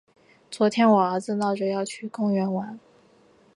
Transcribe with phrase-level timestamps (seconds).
[0.49, 2.79] 昨天我儿子闹着要去公园玩。